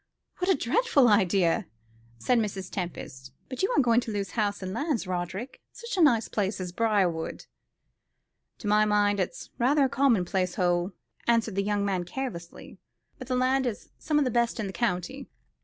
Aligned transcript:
"What 0.39 0.49
a 0.49 0.55
dreadful 0.55 1.07
idea," 1.07 1.67
said 2.17 2.39
Mrs. 2.39 2.71
Tempest; 2.71 3.33
"but 3.49 3.61
you 3.61 3.69
are 3.69 3.77
not 3.77 3.83
going 3.83 3.99
to 4.01 4.11
lose 4.11 4.31
house 4.31 4.63
and 4.63 4.73
lands, 4.73 5.05
Roderick 5.05 5.61
such 5.71 5.95
a 5.95 6.01
nice 6.01 6.27
place 6.27 6.59
as 6.59 6.71
Briarwood." 6.71 7.45
"To 8.57 8.67
my 8.67 8.83
mind 8.83 9.19
it's 9.19 9.51
rather 9.59 9.83
a 9.83 9.89
commonplace 9.89 10.55
hole," 10.55 10.93
answered 11.27 11.53
the 11.53 11.61
young 11.61 11.85
man 11.85 12.03
carelessly, 12.03 12.79
"but 13.19 13.27
the 13.27 13.35
land 13.35 13.67
is 13.67 13.89
some 13.99 14.17
of 14.17 14.25
the 14.25 14.31
best 14.31 14.59
in 14.59 14.65
the 14.65 14.73
county." 14.73 15.29